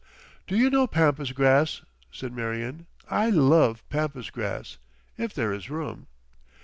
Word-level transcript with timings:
"Do 0.47 0.57
you 0.57 0.71
know 0.71 0.87
Pampas 0.87 1.31
Grass?" 1.31 1.83
said 2.11 2.33
Marion. 2.33 2.87
"I 3.07 3.29
love 3.29 3.87
Pampas 3.91 4.31
Grass... 4.31 4.79
if 5.15 5.31
there 5.35 5.53
is 5.53 5.69
room." 5.69 6.07